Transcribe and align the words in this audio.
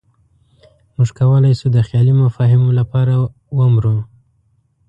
موږ 0.95 1.09
کولی 1.19 1.53
شو 1.59 1.67
د 1.71 1.77
خیالي 1.87 2.13
مفاهیمو 2.23 2.69
لپاره 2.79 3.13
ومرو. 3.57 3.95